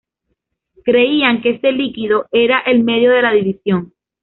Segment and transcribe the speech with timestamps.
[0.83, 3.93] Creían que este líquido era el medio de la visión.